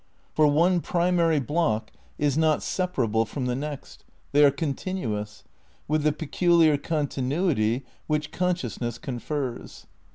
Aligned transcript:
For 0.33 0.47
one 0.47 0.79
primary 0.81 1.39
block 1.39 1.91
is 2.17 2.35
not 2.35 2.63
separable 2.63 3.23
from 3.23 3.45
the 3.45 3.53
next, 3.55 4.03
they 4.31 4.43
are 4.43 4.49
continuous, 4.49 5.43
with 5.87 6.01
the 6.01 6.11
peculiar 6.11 6.75
continuity 6.75 7.85
which 8.07 8.31
con 8.31 8.55
sciousness 8.55 8.99
confers. 8.99 9.85